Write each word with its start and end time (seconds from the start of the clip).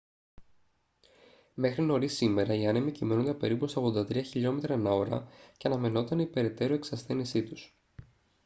μέχρι 1.53 1.81
νωρίς 1.81 2.15
σήμερα 2.15 2.53
οι 2.53 2.67
άνεμοι 2.67 2.91
κυμαίνονταν 2.91 3.37
περίπου 3.37 3.67
στα 3.67 3.81
83 3.81 4.23
χλμ/ 4.65 4.85
ώρα 4.85 5.27
και 5.57 5.67
αναμενόταν 5.67 6.19
η 6.19 6.25
περαιτέρω 6.25 6.73
εξασθένισή 6.73 7.43
τους 7.43 7.75